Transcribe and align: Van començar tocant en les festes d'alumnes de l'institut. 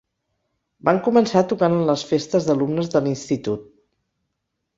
Van 0.87 1.01
començar 1.07 1.43
tocant 1.51 1.75
en 1.75 1.83
les 1.89 2.05
festes 2.13 2.49
d'alumnes 2.49 2.91
de 2.95 3.03
l'institut. 3.05 3.71